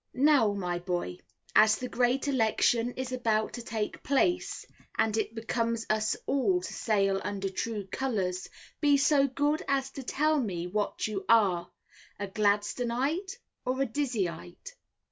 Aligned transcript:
Now, 0.15 0.53
my 0.53 0.79
boy, 0.79 1.19
as 1.55 1.75
the 1.77 1.87
Great 1.87 2.27
Election 2.27 2.95
is 2.97 3.11
about 3.11 3.53
to 3.53 3.61
take 3.61 4.01
place, 4.01 4.65
and 4.97 5.15
it 5.15 5.35
becomes 5.35 5.85
us 5.91 6.15
all 6.25 6.59
to 6.59 6.73
sail 6.73 7.21
under 7.23 7.49
true 7.49 7.85
colours, 7.85 8.49
be 8.79 8.97
so 8.97 9.27
good 9.27 9.61
as 9.67 9.91
to 9.91 10.01
tell 10.01 10.39
me 10.39 10.65
what 10.65 11.05
you 11.05 11.23
are, 11.29 11.69
a 12.19 12.25
Gladstonite, 12.27 13.37
or 13.63 13.79
a 13.79 13.85
Dizzyite? 13.85 14.71